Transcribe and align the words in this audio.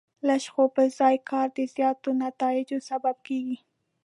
لږ 0.27 0.43
خو 0.53 0.63
پر 0.75 0.87
ځای 0.99 1.15
کار 1.29 1.47
د 1.57 1.59
زیاتو 1.75 2.09
نتایجو 2.23 2.77
سبب 2.89 3.15
کېږي. 3.27 3.57